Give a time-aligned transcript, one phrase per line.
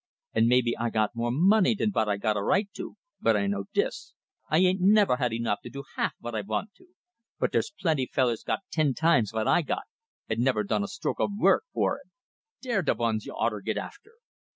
[0.33, 3.45] And maybe I got more money dan vot I got a right to, but I
[3.45, 4.13] know dis
[4.49, 6.87] I ain't never had enough to do half vot I vant to!
[7.37, 9.83] But dere's plenty fellers got ten times vot I got,
[10.27, 12.07] and never done a stroke o' vork fer it.
[12.63, 14.13] Dey're de vuns y'oughter git after!"